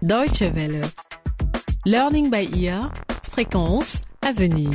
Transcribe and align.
Deutsche 0.00 0.42
Welle. 0.42 0.82
Learning 1.84 2.30
by 2.30 2.48
ear. 2.62 2.92
Fréquence 3.24 4.02
à 4.22 4.32
venir. 4.32 4.70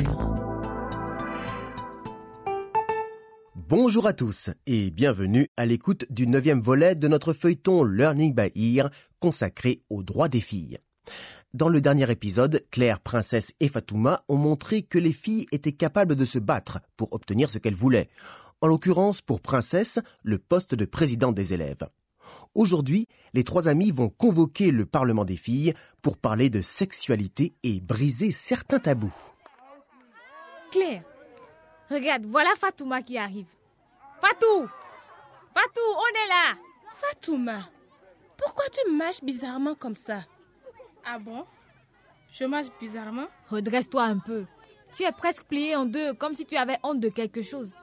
Bonjour 3.54 4.06
à 4.06 4.12
tous 4.12 4.50
et 4.66 4.90
bienvenue 4.90 5.48
à 5.56 5.64
l'écoute 5.64 6.04
du 6.10 6.26
neuvième 6.26 6.60
volet 6.60 6.94
de 6.94 7.08
notre 7.08 7.32
feuilleton 7.32 7.84
Learning 7.84 8.34
by 8.34 8.52
Ear 8.76 8.90
consacré 9.18 9.80
aux 9.88 10.02
droits 10.02 10.28
des 10.28 10.42
filles. 10.42 10.76
Dans 11.54 11.70
le 11.70 11.80
dernier 11.80 12.10
épisode, 12.10 12.62
Claire, 12.70 13.00
Princesse 13.00 13.54
et 13.60 13.68
Fatouma 13.68 14.24
ont 14.28 14.36
montré 14.36 14.82
que 14.82 14.98
les 14.98 15.14
filles 15.14 15.46
étaient 15.52 15.72
capables 15.72 16.16
de 16.16 16.24
se 16.26 16.38
battre 16.38 16.80
pour 16.98 17.14
obtenir 17.14 17.48
ce 17.48 17.56
qu'elles 17.56 17.74
voulaient. 17.74 18.10
En 18.60 18.66
l'occurrence, 18.66 19.22
pour 19.22 19.40
Princesse, 19.40 20.00
le 20.22 20.36
poste 20.36 20.74
de 20.74 20.84
présidente 20.84 21.34
des 21.34 21.54
élèves. 21.54 21.88
Aujourd'hui, 22.54 23.06
les 23.32 23.44
trois 23.44 23.68
amis 23.68 23.90
vont 23.90 24.08
convoquer 24.08 24.70
le 24.70 24.86
Parlement 24.86 25.24
des 25.24 25.36
filles 25.36 25.74
pour 26.02 26.16
parler 26.16 26.50
de 26.50 26.60
sexualité 26.60 27.54
et 27.62 27.80
briser 27.80 28.30
certains 28.30 28.78
tabous. 28.78 29.14
Claire, 30.70 31.02
regarde, 31.90 32.26
voilà 32.26 32.50
Fatouma 32.58 33.02
qui 33.02 33.18
arrive. 33.18 33.46
Fatou 34.20 34.68
Fatou, 35.54 35.80
on 35.86 36.24
est 36.24 36.28
là 36.28 36.58
Fatouma, 36.96 37.68
pourquoi 38.36 38.64
tu 38.70 38.90
marches 38.90 39.22
bizarrement 39.22 39.74
comme 39.74 39.96
ça? 39.96 40.24
Ah 41.04 41.18
bon? 41.18 41.44
Je 42.32 42.44
marche 42.44 42.66
bizarrement? 42.80 43.28
Redresse-toi 43.50 44.02
un 44.02 44.18
peu. 44.18 44.44
Tu 44.96 45.02
es 45.04 45.12
presque 45.12 45.44
plié 45.44 45.76
en 45.76 45.84
deux, 45.84 46.14
comme 46.14 46.34
si 46.34 46.46
tu 46.46 46.56
avais 46.56 46.78
honte 46.82 47.00
de 47.00 47.08
quelque 47.08 47.42
chose. 47.42 47.76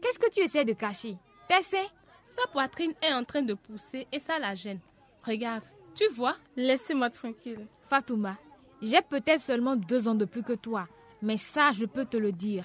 Qu'est-ce 0.00 0.18
que 0.18 0.30
tu 0.30 0.40
essaies 0.40 0.64
de 0.64 0.72
cacher? 0.72 1.16
T'essaies? 1.48 1.88
Sa 2.28 2.46
poitrine 2.52 2.92
est 3.02 3.12
en 3.12 3.24
train 3.24 3.42
de 3.42 3.54
pousser 3.54 4.06
et 4.12 4.18
ça 4.18 4.38
la 4.38 4.54
gêne. 4.54 4.80
Regarde, 5.24 5.64
tu 5.94 6.06
vois? 6.08 6.36
Laissez-moi 6.56 7.10
tranquille. 7.10 7.66
Fatouma, 7.88 8.36
j'ai 8.82 9.00
peut-être 9.02 9.40
seulement 9.40 9.76
deux 9.76 10.08
ans 10.08 10.14
de 10.14 10.26
plus 10.26 10.42
que 10.42 10.52
toi, 10.52 10.86
mais 11.22 11.38
ça, 11.38 11.72
je 11.72 11.86
peux 11.86 12.04
te 12.04 12.16
le 12.16 12.32
dire. 12.32 12.64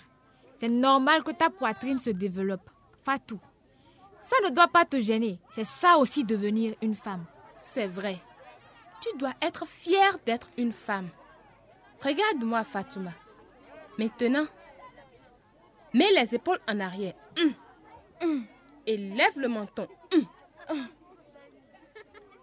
C'est 0.57 0.69
normal 0.69 1.23
que 1.23 1.31
ta 1.31 1.49
poitrine 1.49 1.97
se 1.97 2.09
développe. 2.09 2.69
Fatou, 3.03 3.39
ça 4.21 4.35
ne 4.43 4.53
doit 4.53 4.67
pas 4.67 4.85
te 4.85 4.99
gêner. 4.99 5.39
C'est 5.51 5.65
ça 5.65 5.97
aussi 5.97 6.23
devenir 6.23 6.75
une 6.81 6.95
femme. 6.95 7.25
C'est 7.55 7.87
vrai. 7.87 8.17
Tu 9.01 9.17
dois 9.17 9.33
être 9.41 9.67
fière 9.67 10.17
d'être 10.25 10.49
une 10.57 10.73
femme. 10.73 11.09
Regarde-moi, 12.03 12.63
Fatouma. 12.63 13.11
Maintenant, 13.97 14.45
mets 15.93 16.11
les 16.11 16.35
épaules 16.35 16.59
en 16.67 16.79
arrière. 16.79 17.13
Hum, 17.37 17.53
hum. 18.21 18.45
Et 18.85 18.97
lève 18.97 19.37
le 19.37 19.47
menton. 19.47 19.87
Hum. 20.13 20.25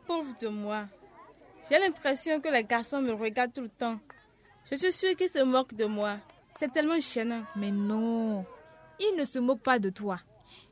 Pauvre 0.06 0.36
de 0.41 0.48
moi. 0.48 0.86
J'ai 1.70 1.78
l'impression 1.78 2.41
que 2.41 2.48
les 2.48 2.64
garçons 2.64 3.00
me 3.00 3.12
regardent 3.12 3.52
tout 3.52 3.62
le 3.62 3.69
temps. 3.69 4.00
Je 4.70 4.77
suis 4.77 4.92
sûre 4.92 5.16
qu'ils 5.16 5.28
se 5.28 5.42
moquent 5.42 5.74
de 5.74 5.84
moi. 5.84 6.16
C'est 6.58 6.72
tellement 6.72 6.98
gênant. 6.98 7.44
Mais 7.56 7.70
non, 7.70 8.44
ils 8.98 9.14
ne 9.16 9.24
se 9.24 9.38
moquent 9.38 9.62
pas 9.62 9.78
de 9.78 9.91
toi. 9.91 10.20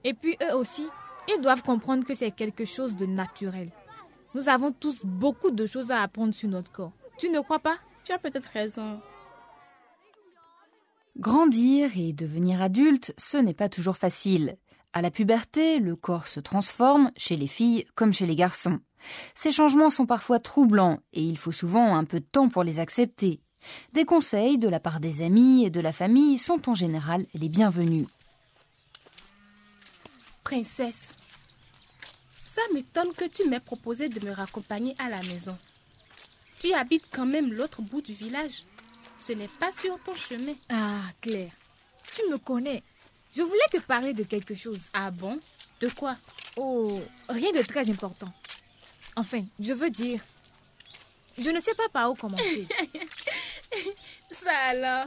Et 0.05 0.15
puis 0.15 0.37
eux 0.43 0.55
aussi, 0.55 0.89
ils 1.29 1.41
doivent 1.41 1.63
comprendre 1.63 2.05
que 2.05 2.15
c'est 2.15 2.31
quelque 2.31 2.65
chose 2.65 2.97
de 2.97 3.07
naturel. 3.07 3.71
Nous 4.35 4.49
avons 4.49 4.73
tous 4.73 5.05
beaucoup 5.05 5.51
de 5.51 5.67
choses 5.67 5.91
à 5.91 6.03
apprendre 6.03 6.35
sur 6.35 6.49
notre 6.49 6.71
corps. 6.71 6.93
Tu 7.19 7.29
ne 7.31 7.41
crois 7.41 7.59
pas? 7.59 7.79
Tu 8.05 8.13
as 8.13 8.19
peut-être 8.19 8.49
raison. 8.53 9.01
Grandir 11.17 11.91
et 11.97 12.13
devenir 12.13 12.63
adulte, 12.63 13.13
ce 13.19 13.37
n'est 13.37 13.55
pas 13.55 13.69
toujours 13.69 13.97
facile. 13.97 14.57
À 14.93 15.03
la 15.03 15.11
puberté, 15.11 15.79
le 15.79 15.97
corps 15.97 16.29
se 16.29 16.41
transforme, 16.41 17.11
chez 17.17 17.37
les 17.37 17.47
filles 17.47 17.87
comme 17.95 18.13
chez 18.13 18.27
les 18.27 18.37
garçons. 18.37 18.81
Ces 19.35 19.53
changements 19.53 19.91
sont 19.91 20.07
parfois 20.07 20.41
troublants 20.41 20.99
et 21.13 21.23
il 21.23 21.39
faut 21.39 21.53
souvent 21.53 21.95
un 21.97 22.05
peu 22.05 22.21
de 22.21 22.25
temps 22.25 22.49
pour 22.49 22.65
les 22.65 22.81
accepter. 22.81 23.41
Des 23.93 24.05
conseils 24.05 24.59
de 24.59 24.69
la 24.69 24.81
part 24.81 25.01
des 25.01 25.23
amis 25.23 25.65
et 25.65 25.71
de 25.71 25.81
la 25.81 25.93
famille 25.93 26.39
sont 26.39 26.69
en 26.69 26.75
général 26.75 27.27
les 27.35 27.49
bienvenus. 27.49 28.07
Princesse, 30.43 31.13
ça 32.41 32.63
m'étonne 32.73 33.13
que 33.13 33.27
tu 33.27 33.49
m'aies 33.49 33.61
proposé 33.61 34.09
de 34.09 34.25
me 34.25 34.33
raccompagner 34.33 34.95
à 34.99 35.09
la 35.09 35.23
maison. 35.23 35.57
Tu 36.59 36.73
habites 36.73 37.07
quand 37.13 37.27
même 37.27 37.53
l'autre 37.53 37.83
bout 37.83 38.01
du 38.01 38.15
village. 38.15 38.65
Ce 39.21 39.33
n'est 39.33 39.51
pas 39.61 39.71
sur 39.71 40.01
ton 40.03 40.15
chemin. 40.15 40.55
Ah, 40.71 41.03
Claire, 41.21 41.53
tu 42.15 42.23
me 42.31 42.39
connais. 42.39 42.83
Je 43.37 43.43
voulais 43.43 43.69
te 43.71 43.79
parler 43.79 44.13
de 44.13 44.23
quelque 44.25 44.55
chose. 44.55 44.81
Ah 44.93 45.11
bon? 45.11 45.41
De 45.81 45.89
quoi? 45.89 46.17
Oh, 46.57 47.01
rien 47.29 47.53
de 47.53 47.63
très 47.63 47.89
important. 47.91 48.33
Enfin, 49.17 49.45
je 49.61 49.73
veux 49.73 49.91
dire, 49.91 50.21
je 51.37 51.51
ne 51.51 51.61
sais 51.61 51.75
pas 51.75 51.89
par 51.89 52.11
où 52.11 52.15
commencer. 52.15 52.67
Ça 54.31 54.55
alors 54.69 55.07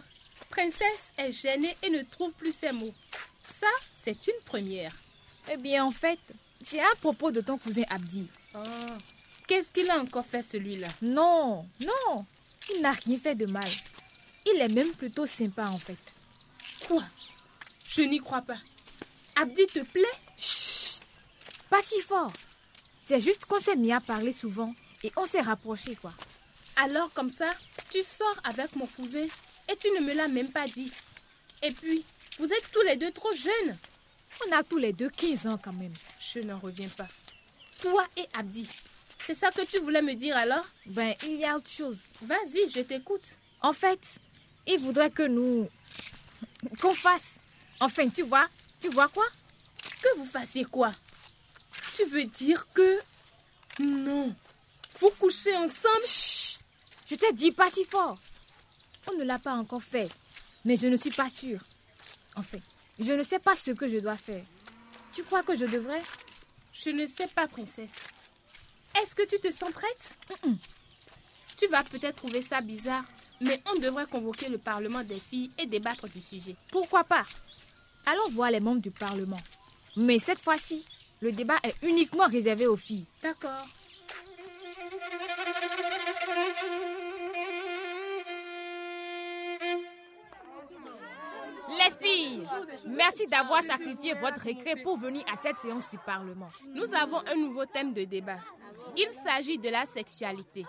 Princesse 0.49 1.11
est 1.17 1.31
gênée 1.31 1.75
et 1.83 1.89
ne 1.89 2.01
trouve 2.03 2.31
plus 2.33 2.53
ses 2.53 2.71
mots. 2.71 2.93
Ça, 3.43 3.67
c'est 3.93 4.27
une 4.27 4.43
première. 4.45 4.93
eh 5.51 5.57
bien, 5.57 5.85
en 5.85 5.91
fait, 5.91 6.19
c'est 6.63 6.79
à 6.79 6.95
propos 6.99 7.31
de 7.31 7.41
ton 7.41 7.57
cousin 7.57 7.83
Abdi. 7.89 8.27
Oh, 8.55 8.59
Qu'est-ce 9.47 9.69
qu'il 9.69 9.89
a 9.89 9.99
encore 9.99 10.25
fait 10.25 10.43
celui-là? 10.43 10.87
Non, 11.01 11.65
non, 11.85 12.25
il 12.73 12.81
n'a 12.81 12.91
rien 12.91 13.17
fait 13.17 13.35
de 13.35 13.45
mal. 13.45 13.69
Il 14.45 14.59
est 14.61 14.69
même 14.69 14.91
plutôt 14.93 15.25
sympa, 15.25 15.65
en 15.65 15.77
fait. 15.77 15.97
Quoi? 16.87 17.03
Je 17.93 18.03
n'y 18.03 18.19
crois 18.19 18.41
pas. 18.41 18.57
Abdi 19.35 19.65
te 19.65 19.81
plaît? 19.81 20.05
Chut, 20.37 21.01
pas 21.69 21.81
si 21.81 21.99
fort. 22.01 22.31
C'est 23.01 23.19
juste 23.19 23.43
qu'on 23.45 23.59
s'est 23.59 23.75
mis 23.75 23.91
à 23.91 23.99
parler 23.99 24.31
souvent 24.31 24.73
et 25.03 25.11
on 25.17 25.25
s'est 25.25 25.41
rapprochés, 25.41 25.95
quoi. 25.95 26.13
Alors 26.77 27.11
comme 27.11 27.29
ça, 27.29 27.49
tu 27.89 28.01
sors 28.01 28.39
avec 28.45 28.77
mon 28.77 28.87
cousin 28.87 29.25
et 29.69 29.75
tu 29.75 29.89
ne 29.91 29.99
me 29.99 30.13
l'as 30.13 30.29
même 30.29 30.51
pas 30.51 30.67
dit. 30.67 30.89
Et 31.61 31.71
puis, 31.71 32.05
vous 32.39 32.45
êtes 32.45 32.71
tous 32.71 32.81
les 32.83 32.95
deux 32.95 33.11
trop 33.11 33.33
jeunes. 33.33 33.75
On 34.47 34.55
a 34.55 34.63
tous 34.63 34.77
les 34.77 34.93
deux 34.93 35.09
15 35.09 35.47
ans 35.47 35.59
quand 35.61 35.73
même. 35.73 35.93
Je 36.21 36.39
n'en 36.39 36.59
reviens 36.59 36.89
pas. 36.89 37.09
Toi 37.81 38.07
et 38.15 38.25
Abdi, 38.33 38.69
c'est 39.27 39.35
ça 39.35 39.51
que 39.51 39.65
tu 39.69 39.79
voulais 39.79 40.01
me 40.01 40.13
dire 40.13 40.37
alors? 40.37 40.65
Ben, 40.85 41.13
il 41.23 41.35
y 41.35 41.43
a 41.43 41.57
autre 41.57 41.69
chose. 41.69 41.99
Vas-y, 42.21 42.69
je 42.69 42.79
t'écoute. 42.79 43.37
En 43.61 43.73
fait, 43.73 43.99
il 44.65 44.79
voudrait 44.79 45.11
que 45.11 45.23
nous... 45.23 45.69
qu'on 46.79 46.95
fasse. 46.95 47.33
Enfin, 47.81 48.07
tu 48.09 48.21
vois, 48.21 48.45
tu 48.79 48.89
vois 48.89 49.07
quoi? 49.07 49.25
Que 50.01 50.17
vous 50.17 50.25
fassiez 50.25 50.65
quoi? 50.65 50.91
Tu 51.97 52.05
veux 52.05 52.25
dire 52.25 52.67
que... 52.73 52.99
Non. 53.79 54.35
Vous 54.99 55.09
couchez 55.19 55.55
ensemble? 55.57 56.05
Chut, 56.05 56.59
je 57.07 57.15
t'ai 57.15 57.33
dit 57.33 57.51
pas 57.51 57.71
si 57.71 57.83
fort. 57.85 58.19
On 59.07 59.17
ne 59.17 59.23
l'a 59.23 59.39
pas 59.39 59.53
encore 59.53 59.81
fait, 59.81 60.09
mais 60.63 60.77
je 60.77 60.85
ne 60.85 60.95
suis 60.95 61.09
pas 61.09 61.27
sûre. 61.27 61.61
Enfin, 62.35 62.59
je 62.99 63.13
ne 63.13 63.23
sais 63.23 63.39
pas 63.39 63.55
ce 63.55 63.71
que 63.71 63.89
je 63.89 63.97
dois 63.97 64.17
faire. 64.17 64.45
Tu 65.11 65.23
crois 65.23 65.41
que 65.41 65.55
je 65.55 65.65
devrais? 65.65 66.03
Je 66.71 66.91
ne 66.91 67.07
sais 67.07 67.27
pas, 67.27 67.47
princesse. 67.47 67.89
Est-ce 69.01 69.15
que 69.15 69.25
tu 69.25 69.39
te 69.39 69.51
sens 69.51 69.71
prête? 69.71 70.19
Tu 71.57 71.65
vas 71.67 71.83
peut-être 71.83 72.17
trouver 72.17 72.43
ça 72.43 72.61
bizarre, 72.61 73.05
mais 73.41 73.61
on 73.65 73.79
devrait 73.79 74.05
convoquer 74.05 74.49
le 74.49 74.59
Parlement 74.59 75.03
des 75.03 75.19
filles 75.19 75.49
et 75.57 75.65
débattre 75.65 76.07
du 76.07 76.21
sujet. 76.21 76.55
Pourquoi 76.69 77.03
pas? 77.03 77.25
Allons 78.05 78.29
voir 78.31 78.51
les 78.51 78.59
membres 78.59 78.81
du 78.81 78.91
Parlement. 78.91 79.37
Mais 79.95 80.19
cette 80.19 80.41
fois-ci, 80.41 80.85
le 81.21 81.31
débat 81.31 81.57
est 81.63 81.75
uniquement 81.83 82.25
réservé 82.27 82.67
aux 82.67 82.77
filles. 82.77 83.05
D'accord. 83.21 83.67
Les 91.69 92.07
filles, 92.07 92.47
merci 92.87 93.27
d'avoir 93.27 93.61
sacrifié 93.61 94.13
votre 94.15 94.41
récré 94.41 94.75
pour 94.83 94.97
venir 94.97 95.23
à 95.31 95.41
cette 95.41 95.59
séance 95.59 95.89
du 95.89 95.97
Parlement. 95.97 96.49
Nous 96.73 96.93
avons 96.93 97.19
un 97.27 97.35
nouveau 97.35 97.65
thème 97.65 97.93
de 97.93 98.03
débat. 98.03 98.39
Il 98.97 99.09
s'agit 99.13 99.57
de 99.57 99.69
la 99.69 99.85
sexualité, 99.85 100.65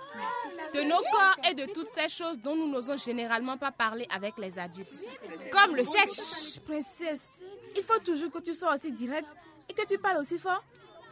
de 0.74 0.82
nos 0.82 0.96
corps 1.12 1.36
et 1.50 1.54
de 1.54 1.66
toutes 1.72 1.88
ces 1.88 2.08
choses 2.08 2.38
dont 2.38 2.54
nous 2.56 2.68
n'osons 2.68 2.96
généralement 2.96 3.56
pas 3.58 3.70
parler 3.70 4.06
avec 4.10 4.38
les 4.38 4.58
adultes. 4.58 5.04
Comme 5.50 5.76
le 5.76 5.84
sexe, 5.84 6.54
Chut, 6.54 6.64
princesse, 6.64 7.28
il 7.76 7.82
faut 7.82 7.98
toujours 7.98 8.30
que 8.30 8.40
tu 8.40 8.54
sois 8.54 8.74
aussi 8.74 8.92
direct 8.92 9.28
et 9.68 9.74
que 9.74 9.86
tu 9.86 9.98
parles 9.98 10.18
aussi 10.18 10.38
fort. 10.38 10.62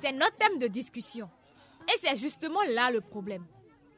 c'est 0.01 0.13
notre 0.13 0.37
thème 0.37 0.59
de 0.59 0.67
discussion. 0.67 1.29
Et 1.89 1.99
c'est 1.99 2.17
justement 2.17 2.63
là 2.69 2.91
le 2.91 3.01
problème. 3.01 3.45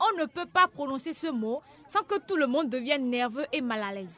On 0.00 0.18
ne 0.18 0.24
peut 0.26 0.46
pas 0.46 0.66
prononcer 0.66 1.12
ce 1.12 1.28
mot 1.28 1.62
sans 1.88 2.02
que 2.02 2.18
tout 2.18 2.36
le 2.36 2.46
monde 2.46 2.68
devienne 2.68 3.08
nerveux 3.08 3.46
et 3.52 3.60
mal 3.60 3.82
à 3.82 3.92
l'aise. 3.92 4.16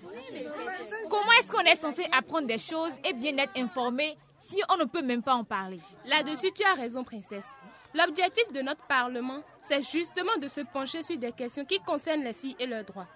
Comment 1.10 1.32
est-ce 1.38 1.52
qu'on 1.52 1.60
est 1.60 1.74
censé 1.76 2.06
apprendre 2.12 2.46
des 2.46 2.58
choses 2.58 2.94
et 3.04 3.12
bien 3.12 3.36
être 3.36 3.56
informé 3.58 4.16
si 4.40 4.62
on 4.70 4.76
ne 4.78 4.84
peut 4.84 5.02
même 5.02 5.22
pas 5.22 5.34
en 5.34 5.44
parler? 5.44 5.80
Là-dessus, 6.06 6.52
tu 6.52 6.62
as 6.64 6.74
raison, 6.74 7.04
princesse. 7.04 7.48
L'objectif 7.94 8.50
de 8.52 8.60
notre 8.60 8.84
Parlement, 8.86 9.40
c'est 9.62 9.82
justement 9.82 10.36
de 10.38 10.48
se 10.48 10.60
pencher 10.60 11.02
sur 11.02 11.16
des 11.16 11.32
questions 11.32 11.64
qui 11.64 11.78
concernent 11.80 12.24
les 12.24 12.34
filles 12.34 12.56
et 12.58 12.66
leurs 12.66 12.84
droits. 12.84 13.06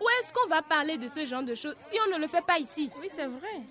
Où 0.00 0.08
est-ce 0.20 0.32
qu'on 0.32 0.48
va 0.48 0.62
parler 0.62 0.98
de 0.98 1.08
ce 1.08 1.24
genre 1.24 1.42
de 1.42 1.54
choses 1.54 1.76
si 1.80 1.96
on 2.06 2.14
ne 2.14 2.20
le 2.20 2.26
fait 2.26 2.44
pas 2.44 2.58
ici? 2.58 2.90
Oui, 3.00 3.08
c'est 3.14 3.26
vrai. 3.26 3.62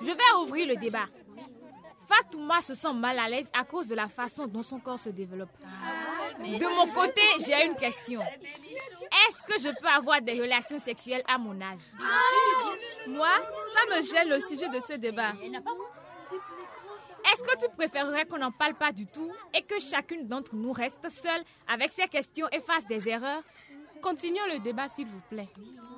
Je 0.00 0.06
vais 0.06 0.42
ouvrir 0.42 0.66
le 0.66 0.76
débat. 0.76 1.06
Fatouma 2.08 2.60
se 2.60 2.74
sent 2.74 2.92
mal 2.92 3.18
à 3.18 3.28
l'aise 3.28 3.48
à 3.56 3.64
cause 3.64 3.86
de 3.86 3.94
la 3.94 4.08
façon 4.08 4.46
dont 4.46 4.64
son 4.64 4.80
corps 4.80 4.98
se 4.98 5.10
développe. 5.10 5.50
De 6.40 6.76
mon 6.76 6.92
côté, 6.92 7.20
j'ai 7.46 7.66
une 7.66 7.76
question. 7.76 8.20
Est-ce 8.22 9.42
que 9.42 9.60
je 9.60 9.68
peux 9.80 9.86
avoir 9.86 10.20
des 10.20 10.40
relations 10.40 10.78
sexuelles 10.78 11.22
à 11.28 11.38
mon 11.38 11.60
âge? 11.60 11.78
Moi, 13.06 13.28
ça 13.74 13.96
me 13.96 14.02
gêne 14.02 14.28
le 14.28 14.40
sujet 14.40 14.68
de 14.68 14.80
ce 14.80 14.94
débat. 14.94 15.32
Est-ce 17.40 17.54
que 17.54 17.64
tu 17.64 17.70
préférerais 17.74 18.26
qu'on 18.26 18.36
n'en 18.36 18.50
parle 18.50 18.74
pas 18.74 18.92
du 18.92 19.06
tout 19.06 19.30
et 19.54 19.62
que 19.62 19.80
chacune 19.80 20.28
d'entre 20.28 20.54
nous 20.54 20.72
reste 20.72 21.08
seule 21.08 21.42
avec 21.66 21.90
ses 21.90 22.06
questions 22.06 22.46
et 22.52 22.60
fasse 22.60 22.86
des 22.86 23.08
erreurs? 23.08 23.42
Continuons 24.02 24.42
le 24.52 24.58
débat, 24.58 24.88
s'il 24.88 25.06
vous 25.06 25.22
plaît. 25.30 25.48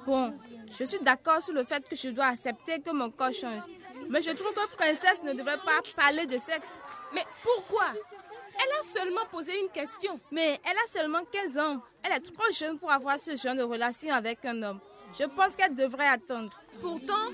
Bon, 0.07 0.39
je 0.79 0.85
suis 0.85 1.01
d'accord 1.01 1.43
sur 1.43 1.53
le 1.53 1.65
fait 1.65 1.89
que 1.89 1.97
je 1.97 2.11
dois 2.11 2.27
accepter 2.27 2.81
que 2.81 2.91
mon 2.93 3.11
corps 3.11 3.33
change. 3.33 3.63
Mais 4.09 4.23
je 4.23 4.31
trouve 4.31 4.53
que 4.55 4.77
Princesse 4.77 5.21
ne 5.25 5.33
devrait 5.33 5.59
pas 5.59 5.81
parler 5.97 6.27
de 6.27 6.39
sexe. 6.39 6.69
Mais 7.13 7.25
pourquoi? 7.43 7.87
Elle 7.91 8.73
a 8.81 8.85
seulement 8.85 9.27
posé 9.29 9.59
une 9.61 9.71
question. 9.71 10.21
Mais 10.31 10.61
elle 10.65 10.77
a 10.77 10.89
seulement 10.89 11.25
15 11.25 11.59
ans. 11.59 11.83
Elle 12.05 12.13
est 12.13 12.21
trop 12.21 12.53
jeune 12.53 12.79
pour 12.79 12.93
avoir 12.93 13.19
ce 13.19 13.35
genre 13.37 13.57
de 13.57 13.63
relation 13.63 14.15
avec 14.15 14.45
un 14.45 14.63
homme. 14.63 14.79
Je 15.19 15.25
pense 15.25 15.57
qu'elle 15.57 15.75
devrait 15.75 16.07
attendre. 16.07 16.57
Pourtant, 16.81 17.31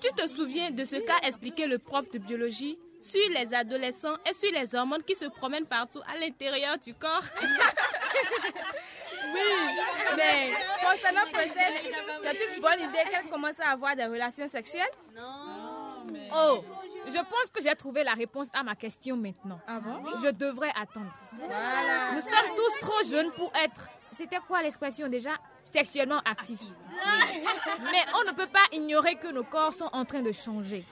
tu 0.00 0.12
te 0.12 0.28
souviens 0.28 0.70
de 0.70 0.84
ce 0.84 0.94
qu'a 0.94 1.18
expliqué 1.26 1.66
le 1.66 1.78
prof 1.78 2.08
de 2.08 2.18
biologie? 2.18 2.78
Sur 3.00 3.30
les 3.30 3.54
adolescents 3.54 4.16
et 4.28 4.34
sur 4.34 4.50
les 4.52 4.74
hormones 4.74 5.02
qui 5.02 5.14
se 5.14 5.26
promènent 5.26 5.66
partout 5.66 6.00
à 6.06 6.18
l'intérieur 6.18 6.78
du 6.78 6.94
corps 6.94 7.22
Oui, 9.34 9.40
mais 10.16 10.52
concernant 10.84 11.22
Princesse, 11.32 11.82
c'est 12.22 12.54
une 12.54 12.60
bonne 12.62 12.80
idée 12.80 13.10
qu'elle 13.10 13.28
commence 13.30 13.60
à 13.60 13.70
avoir 13.70 13.94
des 13.94 14.06
relations 14.06 14.48
sexuelles 14.48 14.90
Oh, 16.34 16.64
je 17.06 17.12
pense 17.18 17.50
que 17.52 17.62
j'ai 17.62 17.74
trouvé 17.74 18.04
la 18.04 18.14
réponse 18.14 18.48
à 18.52 18.62
ma 18.62 18.74
question 18.74 19.16
maintenant. 19.16 19.60
Ah 19.66 19.80
bon? 19.80 20.02
Je 20.22 20.30
devrais 20.30 20.70
attendre. 20.80 21.12
Voilà. 21.32 22.12
Nous 22.14 22.20
sommes 22.20 22.54
tous 22.56 22.78
trop 22.86 23.02
jeunes 23.10 23.30
pour 23.32 23.52
être. 23.54 23.88
C'était 24.12 24.38
quoi 24.46 24.62
l'expression 24.62 25.08
déjà? 25.08 25.32
Sexuellement 25.72 26.20
actifs. 26.24 26.62
Mais 27.82 28.04
on 28.14 28.30
ne 28.30 28.34
peut 28.36 28.46
pas 28.46 28.64
ignorer 28.72 29.16
que 29.16 29.28
nos 29.32 29.44
corps 29.44 29.74
sont 29.74 29.90
en 29.92 30.04
train 30.04 30.22
de 30.22 30.32
changer. 30.32 30.84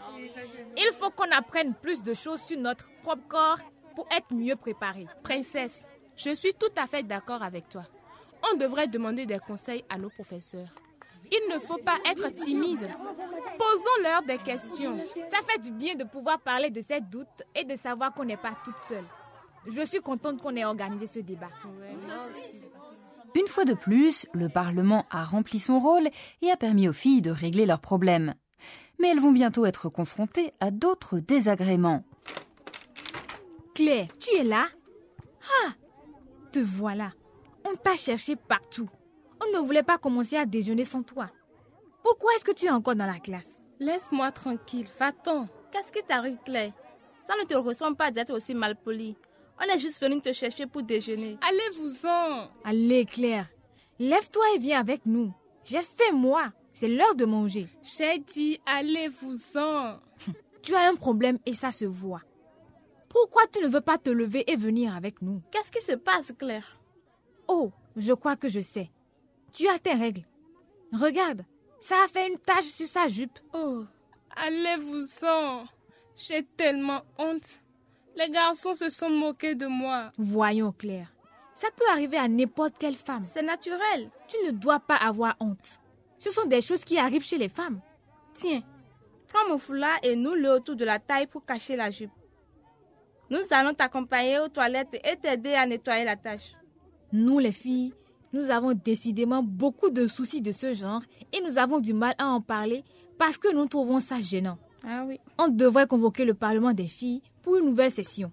Il 0.76 0.90
faut 0.98 1.10
qu'on 1.10 1.30
apprenne 1.32 1.74
plus 1.74 2.02
de 2.02 2.14
choses 2.14 2.42
sur 2.42 2.58
notre 2.58 2.88
propre 3.02 3.26
corps 3.28 3.58
pour 3.94 4.06
être 4.10 4.34
mieux 4.34 4.56
préparés. 4.56 5.06
Princesse, 5.22 5.84
je 6.16 6.30
suis 6.30 6.52
tout 6.54 6.72
à 6.76 6.86
fait 6.86 7.02
d'accord 7.02 7.42
avec 7.42 7.68
toi. 7.68 7.84
On 8.52 8.56
devrait 8.56 8.86
demander 8.88 9.26
des 9.26 9.38
conseils 9.38 9.84
à 9.88 9.98
nos 9.98 10.10
professeurs. 10.10 10.68
Il 11.30 11.52
ne 11.52 11.58
faut 11.58 11.78
pas 11.78 11.96
être 12.08 12.28
timide. 12.28 12.88
Posons-leur 13.58 14.22
des 14.22 14.38
questions. 14.38 14.98
Ça 15.30 15.38
fait 15.48 15.58
du 15.58 15.72
bien 15.72 15.94
de 15.94 16.04
pouvoir 16.04 16.38
parler 16.40 16.70
de 16.70 16.80
ces 16.80 17.00
doutes 17.00 17.42
et 17.54 17.64
de 17.64 17.74
savoir 17.74 18.12
qu'on 18.14 18.24
n'est 18.24 18.36
pas 18.36 18.52
toute 18.64 18.78
seule. 18.88 19.04
Je 19.68 19.82
suis 19.84 20.00
contente 20.00 20.40
qu'on 20.40 20.54
ait 20.54 20.64
organisé 20.64 21.06
ce 21.06 21.18
débat. 21.20 21.50
Une 23.36 23.48
fois 23.48 23.66
de 23.66 23.74
plus, 23.74 24.26
le 24.32 24.48
Parlement 24.48 25.04
a 25.10 25.22
rempli 25.22 25.58
son 25.58 25.78
rôle 25.78 26.08
et 26.40 26.50
a 26.50 26.56
permis 26.56 26.88
aux 26.88 26.94
filles 26.94 27.20
de 27.20 27.30
régler 27.30 27.66
leurs 27.66 27.82
problèmes. 27.82 28.32
Mais 28.98 29.08
elles 29.08 29.20
vont 29.20 29.32
bientôt 29.32 29.66
être 29.66 29.90
confrontées 29.90 30.52
à 30.58 30.70
d'autres 30.70 31.18
désagréments. 31.18 32.02
Claire, 33.74 34.08
tu 34.18 34.34
es 34.36 34.42
là? 34.42 34.68
Ah 35.66 35.72
Te 36.50 36.60
voilà. 36.60 37.12
On 37.70 37.76
t'a 37.76 37.94
cherché 37.94 38.36
partout. 38.36 38.88
On 39.44 39.52
ne 39.54 39.62
voulait 39.62 39.82
pas 39.82 39.98
commencer 39.98 40.38
à 40.38 40.46
déjeuner 40.46 40.86
sans 40.86 41.02
toi. 41.02 41.26
Pourquoi 42.02 42.32
est-ce 42.36 42.44
que 42.46 42.54
tu 42.54 42.64
es 42.64 42.70
encore 42.70 42.96
dans 42.96 43.04
la 43.04 43.20
classe? 43.20 43.60
Laisse-moi 43.80 44.32
tranquille, 44.32 44.88
va-t'en. 44.98 45.46
Qu'est-ce 45.70 45.92
qui 45.92 46.02
t'arrive, 46.02 46.38
Claire? 46.42 46.72
Ça 47.26 47.34
ne 47.38 47.46
te 47.46 47.54
ressemble 47.54 47.98
pas 47.98 48.10
d'être 48.10 48.32
aussi 48.32 48.54
malpoli. 48.54 49.14
On 49.58 49.74
est 49.74 49.78
juste 49.78 50.00
venu 50.02 50.20
te 50.20 50.32
chercher 50.32 50.66
pour 50.66 50.82
déjeuner. 50.82 51.38
Allez-vous-en. 51.40 52.48
Allez, 52.64 53.04
Claire. 53.06 53.48
Lève-toi 53.98 54.44
et 54.54 54.58
viens 54.58 54.80
avec 54.80 55.06
nous. 55.06 55.32
J'ai 55.64 55.82
fait 55.82 56.12
moi. 56.12 56.52
C'est 56.72 56.88
l'heure 56.88 57.14
de 57.14 57.24
manger. 57.24 57.66
J'ai 57.82 58.18
dit 58.18 58.60
allez-vous-en. 58.66 59.98
Tu 60.62 60.74
as 60.74 60.88
un 60.88 60.96
problème 60.96 61.38
et 61.46 61.54
ça 61.54 61.70
se 61.70 61.84
voit. 61.84 62.22
Pourquoi 63.08 63.42
tu 63.46 63.60
ne 63.60 63.68
veux 63.68 63.80
pas 63.80 63.98
te 63.98 64.10
lever 64.10 64.44
et 64.50 64.56
venir 64.56 64.94
avec 64.94 65.22
nous? 65.22 65.40
Qu'est-ce 65.50 65.70
qui 65.70 65.80
se 65.80 65.92
passe, 65.92 66.32
Claire? 66.36 66.78
Oh, 67.46 67.70
je 67.96 68.12
crois 68.12 68.36
que 68.36 68.48
je 68.48 68.60
sais. 68.60 68.90
Tu 69.52 69.68
as 69.68 69.78
tes 69.78 69.92
règles. 69.94 70.24
Regarde, 70.92 71.44
ça 71.80 71.94
a 72.04 72.08
fait 72.08 72.28
une 72.28 72.38
tache 72.38 72.66
sur 72.66 72.86
sa 72.88 73.06
jupe. 73.08 73.38
Oh, 73.54 73.84
allez-vous-en. 74.34 75.64
J'ai 76.16 76.42
tellement 76.56 77.02
honte. 77.16 77.60
Les 78.16 78.30
garçons 78.30 78.74
se 78.74 78.88
sont 78.88 79.10
moqués 79.10 79.54
de 79.54 79.66
moi. 79.66 80.10
Voyons, 80.16 80.72
Claire. 80.72 81.12
Ça 81.54 81.68
peut 81.76 81.84
arriver 81.90 82.16
à 82.16 82.28
n'importe 82.28 82.74
quelle 82.78 82.96
femme. 82.96 83.24
C'est 83.32 83.42
naturel. 83.42 84.10
Tu 84.26 84.36
ne 84.46 84.52
dois 84.52 84.80
pas 84.80 84.96
avoir 84.96 85.36
honte. 85.38 85.80
Ce 86.18 86.30
sont 86.30 86.46
des 86.46 86.62
choses 86.62 86.84
qui 86.84 86.98
arrivent 86.98 87.26
chez 87.26 87.38
les 87.38 87.50
femmes. 87.50 87.80
Tiens, 88.32 88.62
prends 89.28 89.48
mon 89.50 89.58
foulard 89.58 89.98
et 90.02 90.16
nous-le 90.16 90.50
autour 90.50 90.76
de 90.76 90.84
la 90.84 90.98
taille 90.98 91.26
pour 91.26 91.44
cacher 91.44 91.76
la 91.76 91.90
jupe. 91.90 92.10
Nous 93.28 93.40
allons 93.50 93.74
t'accompagner 93.74 94.38
aux 94.38 94.48
toilettes 94.48 94.94
et 95.04 95.16
t'aider 95.16 95.52
à 95.54 95.66
nettoyer 95.66 96.04
la 96.04 96.16
tache. 96.16 96.54
Nous, 97.12 97.38
les 97.38 97.52
filles, 97.52 97.92
nous 98.32 98.50
avons 98.50 98.72
décidément 98.72 99.42
beaucoup 99.42 99.90
de 99.90 100.08
soucis 100.08 100.40
de 100.40 100.52
ce 100.52 100.74
genre 100.74 101.02
et 101.32 101.40
nous 101.42 101.58
avons 101.58 101.80
du 101.80 101.92
mal 101.92 102.14
à 102.18 102.28
en 102.28 102.40
parler 102.40 102.82
parce 103.18 103.36
que 103.36 103.52
nous 103.52 103.66
trouvons 103.66 104.00
ça 104.00 104.20
gênant. 104.20 104.58
Ah 104.86 105.04
oui. 105.06 105.18
On 105.38 105.48
devrait 105.48 105.86
convoquer 105.86 106.24
le 106.24 106.34
Parlement 106.34 106.72
des 106.72 106.88
filles 106.88 107.22
pour 107.42 107.56
une 107.56 107.66
nouvelle 107.66 107.90
session. 107.90 108.30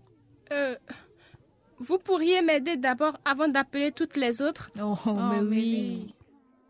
Euh, 0.52 0.76
vous 1.80 1.98
pourriez 1.98 2.42
m'aider 2.42 2.78
d'abord 2.78 3.18
avant 3.26 3.48
d'appeler 3.48 3.92
toutes 3.92 4.16
les 4.16 4.42
autres? 4.42 4.70
Oh, 4.80 4.96
mais, 5.06 5.42
mais 5.42 5.50
oui. 5.50 6.16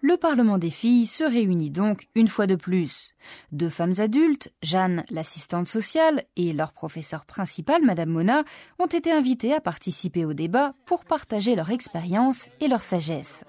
Le 0.01 0.17
Parlement 0.17 0.57
des 0.57 0.69
filles 0.69 1.07
se 1.07 1.23
réunit 1.23 1.69
donc 1.69 2.07
une 2.13 2.27
fois 2.27 2.45
de 2.45 2.55
plus. 2.55 3.13
Deux 3.53 3.69
femmes 3.69 3.93
adultes, 3.99 4.51
Jeanne, 4.61 5.05
l'assistante 5.09 5.67
sociale, 5.67 6.23
et 6.35 6.51
leur 6.51 6.73
professeure 6.73 7.25
principale, 7.25 7.83
Madame 7.83 8.09
Mona, 8.09 8.43
ont 8.79 8.87
été 8.87 9.13
invitées 9.13 9.53
à 9.53 9.61
participer 9.61 10.25
au 10.25 10.33
débat 10.33 10.73
pour 10.85 11.05
partager 11.05 11.55
leur 11.55 11.69
expérience 11.71 12.47
et 12.59 12.67
leur 12.67 12.83
sagesse. 12.83 13.45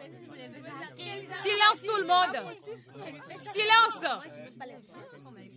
Silence 1.43 1.83
tout 1.83 2.01
le 2.01 2.07
monde 2.07 2.55
Silence 3.41 4.05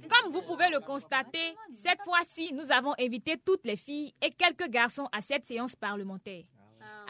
Comme 0.09 0.31
vous 0.31 0.41
pouvez 0.41 0.69
le 0.69 0.79
constater, 0.79 1.55
cette 1.71 2.01
fois-ci, 2.03 2.53
nous 2.53 2.71
avons 2.71 2.93
invité 2.99 3.37
toutes 3.37 3.65
les 3.65 3.77
filles 3.77 4.13
et 4.21 4.31
quelques 4.31 4.69
garçons 4.69 5.07
à 5.11 5.21
cette 5.21 5.45
séance 5.45 5.75
parlementaire. 5.75 6.43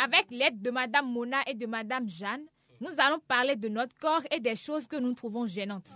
Avec 0.04 0.28
l'aide 0.30 0.62
de 0.62 0.72
Madame 0.72 1.12
Mona 1.12 1.40
et 1.48 1.54
de 1.54 1.66
Madame 1.66 2.08
Jeanne, 2.08 2.46
nous 2.80 2.92
allons 3.00 3.20
parler 3.20 3.56
de 3.56 3.68
notre 3.70 3.98
corps 3.98 4.22
et 4.32 4.40
des 4.40 4.56
choses 4.56 4.88
que 4.88 4.98
nous 4.98 5.14
trouvons 5.14 5.48
gênantes. 5.48 5.90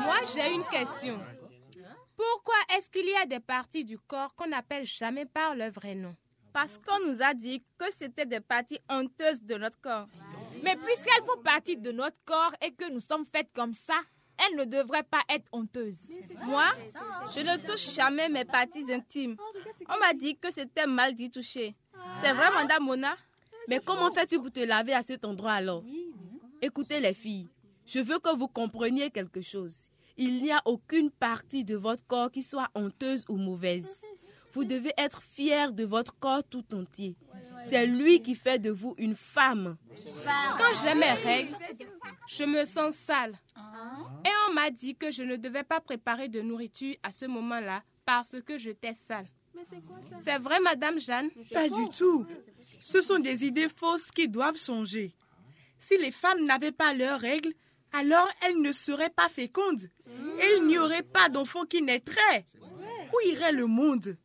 Moi, 0.00 0.16
j'ai 0.34 0.52
une 0.52 0.64
question. 0.64 1.20
Pourquoi 2.16 2.54
est-ce 2.76 2.90
qu'il 2.90 3.06
y 3.06 3.14
a 3.16 3.26
des 3.26 3.40
parties 3.40 3.84
du 3.84 3.98
corps 3.98 4.34
qu'on 4.34 4.48
n'appelle 4.48 4.84
jamais 4.84 5.26
par 5.26 5.54
leur 5.54 5.70
vrai 5.70 5.94
nom? 5.94 6.14
Parce 6.52 6.78
qu'on 6.78 7.06
nous 7.06 7.22
a 7.22 7.34
dit 7.34 7.62
que 7.78 7.86
c'était 7.92 8.26
des 8.26 8.40
parties 8.40 8.78
honteuses 8.88 9.42
de 9.42 9.56
notre 9.56 9.80
corps. 9.80 10.06
Mais 10.62 10.76
puisqu'elles 10.76 11.24
font 11.24 11.42
partie 11.42 11.76
de 11.76 11.90
notre 11.92 12.22
corps 12.24 12.54
et 12.62 12.72
que 12.72 12.90
nous 12.90 13.00
sommes 13.00 13.26
faites 13.34 13.50
comme 13.54 13.72
ça, 13.72 14.00
elles 14.42 14.56
ne 14.56 14.64
devraient 14.64 15.02
pas 15.02 15.22
être 15.28 15.46
honteuses. 15.52 16.08
Moi, 16.44 16.66
je 17.34 17.40
ne 17.40 17.56
touche 17.64 17.94
jamais 17.94 18.28
mes 18.28 18.44
parties 18.44 18.92
intimes. 18.92 19.36
On 19.88 19.98
m'a 19.98 20.14
dit 20.14 20.36
que 20.36 20.52
c'était 20.52 20.86
mal 20.86 21.14
d'y 21.14 21.30
toucher. 21.30 21.74
C'est 22.20 22.32
vrai, 22.32 22.50
Madame 22.52 22.84
Mona? 22.84 23.16
Mais 23.68 23.80
comment 23.80 24.10
fais-tu 24.10 24.38
pour 24.38 24.50
te 24.50 24.60
laver 24.60 24.94
à 24.94 25.02
cet 25.02 25.24
endroit 25.24 25.52
alors? 25.52 25.84
Écoutez 26.60 27.00
les 27.00 27.14
filles, 27.14 27.48
je 27.86 28.00
veux 28.00 28.18
que 28.18 28.36
vous 28.36 28.48
compreniez 28.48 29.10
quelque 29.10 29.40
chose. 29.40 29.88
Il 30.16 30.42
n'y 30.42 30.52
a 30.52 30.60
aucune 30.64 31.10
partie 31.10 31.64
de 31.64 31.76
votre 31.76 32.06
corps 32.06 32.30
qui 32.30 32.42
soit 32.42 32.68
honteuse 32.74 33.24
ou 33.28 33.36
mauvaise. 33.36 33.88
Vous 34.52 34.64
devez 34.64 34.92
être 34.98 35.22
fiers 35.22 35.72
de 35.72 35.84
votre 35.84 36.18
corps 36.18 36.44
tout 36.44 36.64
entier. 36.74 37.16
C'est 37.68 37.86
lui 37.86 38.20
qui 38.22 38.34
fait 38.34 38.58
de 38.58 38.70
vous 38.70 38.94
une 38.98 39.14
femme. 39.14 39.76
Quand 40.58 40.74
j'ai 40.82 40.94
mes 40.94 41.12
règles, 41.12 41.56
je 42.28 42.44
me 42.44 42.64
sens 42.64 42.94
sale. 42.96 43.38
Et 44.24 44.30
on 44.48 44.54
m'a 44.54 44.70
dit 44.70 44.94
que 44.96 45.10
je 45.10 45.22
ne 45.22 45.36
devais 45.36 45.62
pas 45.62 45.80
préparer 45.80 46.28
de 46.28 46.40
nourriture 46.40 46.96
à 47.02 47.10
ce 47.10 47.24
moment-là 47.26 47.82
parce 48.04 48.36
que 48.44 48.58
j'étais 48.58 48.94
sale. 48.94 49.26
C'est 50.20 50.38
vrai, 50.38 50.60
Madame 50.60 50.98
Jeanne? 50.98 51.30
Pas 51.52 51.68
du 51.68 51.88
tout. 51.90 52.26
Ce 52.84 53.00
sont 53.00 53.18
des 53.20 53.44
idées 53.44 53.68
fausses 53.68 54.10
qui 54.10 54.28
doivent 54.28 54.58
changer. 54.58 55.14
Si 55.78 55.96
les 55.98 56.10
femmes 56.12 56.44
n'avaient 56.44 56.72
pas 56.72 56.94
leurs 56.94 57.20
règles, 57.20 57.52
alors 57.92 58.28
elles 58.42 58.60
ne 58.60 58.72
seraient 58.72 59.10
pas 59.10 59.28
fécondes. 59.28 59.88
Et 60.08 60.56
il 60.58 60.66
n'y 60.66 60.78
aurait 60.78 61.02
pas 61.02 61.28
d'enfants 61.28 61.64
qui 61.64 61.80
naîtraient. 61.82 62.44
Où 63.12 63.28
irait 63.28 63.52
le 63.52 63.66
monde? 63.66 64.16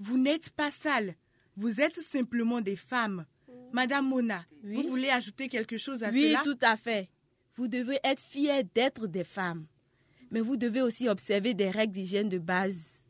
Vous 0.00 0.18
n'êtes 0.18 0.50
pas 0.50 0.70
sales. 0.70 1.14
Vous 1.56 1.80
êtes 1.80 1.96
simplement 1.96 2.60
des 2.60 2.76
femmes. 2.76 3.24
Madame 3.72 4.08
Mona, 4.08 4.44
vous 4.62 4.82
voulez 4.88 5.08
ajouter 5.10 5.48
quelque 5.48 5.76
chose 5.76 6.02
à 6.02 6.10
Oui, 6.10 6.28
cela? 6.30 6.40
tout 6.42 6.58
à 6.62 6.76
fait. 6.76 7.08
Vous 7.56 7.68
devez 7.68 7.98
être 8.04 8.20
fiers 8.22 8.62
d'être 8.74 9.06
des 9.06 9.24
femmes. 9.24 9.66
Mais 10.30 10.40
vous 10.40 10.56
devez 10.56 10.82
aussi 10.82 11.08
observer 11.08 11.54
des 11.54 11.70
règles 11.70 11.92
d'hygiène 11.92 12.28
de 12.28 12.38
base. 12.38 13.04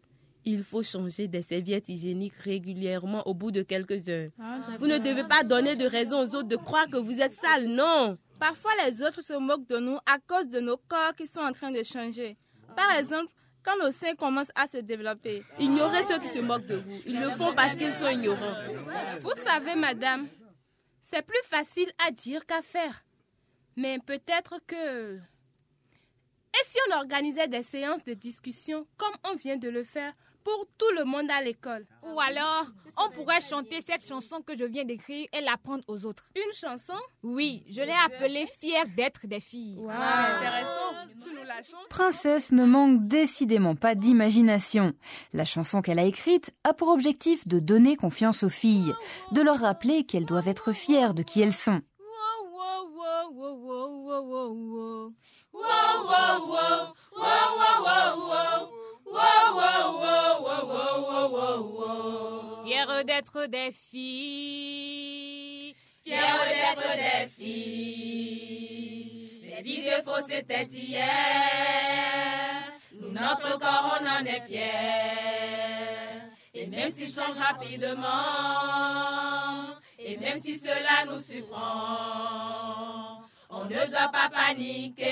Il 0.45 0.63
faut 0.63 0.83
changer 0.83 1.27
des 1.27 1.43
serviettes 1.43 1.89
hygiéniques 1.89 2.35
régulièrement 2.37 3.27
au 3.27 3.35
bout 3.35 3.51
de 3.51 3.63
quelques 3.63 4.09
heures. 4.09 4.31
Ah, 4.41 4.61
Vous 4.79 4.87
ne 4.87 4.99
devez 4.99 5.25
pas 5.25 5.43
donner 5.43 5.75
de 5.75 5.85
raison 5.87 6.21
aux 6.21 6.35
autres 6.37 6.49
de 6.49 6.57
croire 6.57 6.89
que 6.89 6.97
vous 6.99 7.19
êtes 7.21 7.35
sale, 7.35 7.67
non. 7.67 8.17
Parfois, 8.39 8.71
les 8.87 9.03
autres 9.03 9.23
se 9.23 9.33
moquent 9.39 9.69
de 9.69 9.79
nous 9.79 9.97
à 10.07 10.19
cause 10.27 10.49
de 10.49 10.61
nos 10.61 10.77
corps 10.77 11.15
qui 11.17 11.27
sont 11.27 11.41
en 11.41 11.53
train 11.53 11.73
de 11.73 11.83
changer. 11.83 12.37
Par 12.77 12.91
exemple, 12.93 13.33
quand 13.67 13.77
nos 13.83 13.91
seins 13.91 14.15
commencent 14.15 14.53
à 14.55 14.69
se 14.69 14.79
développer. 14.79 15.43
Ignorez 15.59 16.05
ceux 16.05 16.21
qui 16.21 16.29
se 16.29 16.39
moquent 16.39 16.67
de 16.67 16.77
vous. 16.77 17.01
Ils 17.05 17.21
le 17.21 17.31
font 17.31 17.53
parce 17.53 17.75
qu'ils 17.75 17.93
sont 17.93 18.09
ignorants. 18.09 18.55
Vous 19.21 19.35
savez, 19.45 19.75
madame, 19.75 20.29
c'est 21.03 21.23
plus 21.23 21.43
facile 21.45 21.91
à 22.07 22.13
dire 22.13 22.47
qu'à 22.47 22.63
faire. 22.63 23.05
Mais 23.75 23.99
peut-être 23.99 24.61
que... 24.67 25.17
Et 25.17 26.65
si 26.65 26.79
on 26.89 26.97
organisait 26.97 27.49
des 27.49 27.63
séances 27.63 28.05
de 28.05 28.15
discussion 28.15 28.87
comme 28.97 29.15
on 29.25 29.35
vient 29.35 29.57
de 29.57 29.69
le 29.69 29.83
faire 29.83 30.15
pour 30.47 30.65
tout 30.79 30.95
le 30.97 31.05
monde 31.05 31.29
à 31.29 31.43
l'école 31.43 31.85
Ou 32.05 32.21
alors, 32.21 32.67
on 32.99 33.11
pourrait 33.11 33.41
chanter 33.41 33.81
cette 33.85 34.07
chanson 34.07 34.43
que 34.47 34.57
je 34.57 34.63
viens 34.63 34.85
d'écrire 34.85 35.27
et 35.33 35.41
l'apprendre 35.41 35.83
aux 35.89 36.07
autres. 36.07 36.25
Une 36.37 36.53
chanson 36.53 36.95
Oui, 37.25 37.65
je 37.69 37.81
l'ai 37.81 37.97
appelée 38.07 38.47
Fière 38.61 38.85
d'être 38.97 39.27
des 39.27 39.41
filles. 39.41 39.77
C'est 39.77 39.91
intéressant. 39.91 40.93
Tu 41.21 41.31
nous 41.35 41.43
la 41.43 41.63
chantes 41.65 41.89
Princesse 41.89 42.53
ne 42.53 42.65
manque 42.65 43.09
décidément 43.09 43.75
pas 43.75 43.97
d'imagination. 43.97 44.93
La 45.33 45.45
chanson 45.45 45.83
qu'elle 45.83 45.99
a 45.99 46.05
écrite 46.05 46.55
a 46.63 46.73
pour 46.73 46.91
objectif 46.91 47.49
de 47.49 47.59
donner 47.59 47.97
confiance 47.97 48.45
aux 48.45 48.49
filles, 48.49 48.95
de 49.33 49.43
leur 49.43 49.59
rappeler 49.59 50.05
qu'elles 50.05 50.27
doivent 50.27 50.47
être 50.47 50.73
fières 50.73 51.15
de 51.15 51.25
qui 51.25 51.41
elles 51.41 51.53
sont. 51.53 51.81
Wow, 51.99 52.95
wow, 52.95 53.37
d'être 63.05 63.47
des 63.47 63.73
filles. 63.73 65.75
Fière 66.05 66.39
d'être 66.49 66.97
des 66.97 67.29
filles. 67.37 69.41
Les 69.43 69.69
idées 69.71 70.03
fausses 70.05 70.31
étaient 70.31 70.69
hier. 70.71 71.07
Notre 72.93 73.59
corps, 73.59 73.99
on 74.01 74.07
en 74.07 74.25
est 74.25 74.41
fiers. 74.47 74.63
Et 76.55 76.67
même 76.67 76.91
s'il 76.91 77.13
change 77.13 77.37
rapidement, 77.39 78.07
et 79.99 80.17
même 80.17 80.41
si 80.41 80.59
cela 80.59 81.05
nous 81.07 81.19
surprend, 81.19 83.21
on 83.51 83.65
ne 83.65 83.87
doit 83.87 84.11
pas 84.13 84.31
paniquer, 84.33 85.05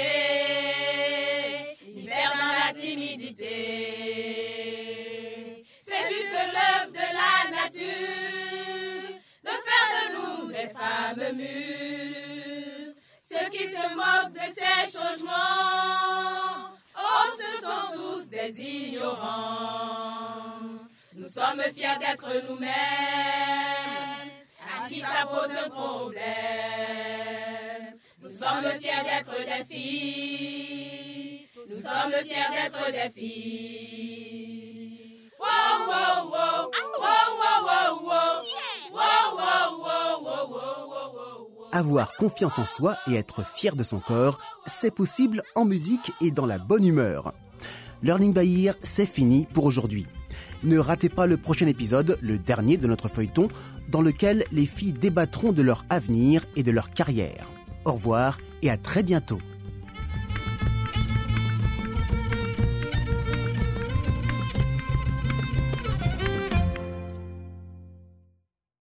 ni 1.87 2.07
faire 2.07 2.33
dans 2.33 2.66
la 2.66 2.73
timidité. 2.81 4.63
Nature 7.51 9.21
de 9.43 9.51
faire 9.51 9.89
de 9.93 10.05
nous 10.15 10.49
des 10.53 10.69
femmes 10.71 11.37
mûres. 11.37 12.95
Ceux 13.23 13.49
qui 13.51 13.65
se 13.69 13.85
moquent 13.95 14.33
de 14.33 14.47
ces 14.53 14.87
changements, 14.93 16.71
oh, 16.97 17.27
ce 17.39 17.51
sont 17.63 17.87
tous 17.95 18.25
des 18.29 18.53
ignorants. 18.61 20.05
Nous 21.15 21.29
sommes 21.29 21.63
fiers 21.75 21.99
d'être 22.01 22.29
nous-mêmes, 22.49 22.71
à 24.61 24.89
qui 24.89 25.01
ça 25.01 25.27
pose 25.27 25.51
un 25.51 25.71
problème. 25.71 26.25
Nous 28.21 28.29
sommes 28.29 28.79
fiers 28.81 29.05
d'être 29.05 29.37
des 29.45 29.65
filles, 29.75 31.49
nous 31.57 31.81
sommes 31.81 32.15
fiers 32.25 32.51
d'être 32.53 32.85
des 32.93 33.11
filles. 33.21 34.63
Avoir 41.75 42.14
confiance 42.14 42.61
en 42.61 42.66
soi 42.66 42.97
et 43.09 43.14
être 43.14 43.44
fier 43.44 43.75
de 43.75 43.83
son 43.83 43.99
corps, 43.99 44.38
c'est 44.64 44.94
possible 44.94 45.42
en 45.56 45.64
musique 45.64 46.12
et 46.21 46.30
dans 46.30 46.47
la 46.47 46.59
bonne 46.59 46.87
humeur. 46.87 47.35
Learning 48.04 48.33
by 48.33 48.66
Ear, 48.66 48.76
c'est 48.83 49.11
fini 49.11 49.49
pour 49.52 49.64
aujourd'hui. 49.64 50.06
Ne 50.62 50.78
ratez 50.78 51.09
pas 51.09 51.26
le 51.26 51.37
prochain 51.37 51.66
épisode, 51.66 52.16
le 52.23 52.38
dernier 52.38 52.76
de 52.76 52.87
notre 52.87 53.09
feuilleton, 53.09 53.49
dans 53.88 54.02
lequel 54.02 54.44
les 54.52 54.66
filles 54.66 54.92
débattront 54.92 55.52
de 55.52 55.62
leur 55.62 55.85
avenir 55.90 56.44
et 56.54 56.62
de 56.62 56.71
leur 56.71 56.90
carrière. 56.90 57.50
Au 57.85 57.94
revoir 57.94 58.38
et 58.62 58.71
à 58.71 58.76
très 58.76 59.02
bientôt. 59.02 59.40